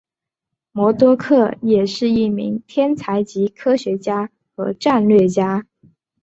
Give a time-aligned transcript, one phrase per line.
[0.71, 5.67] 魔多客也是一名天才级科学家和战略家。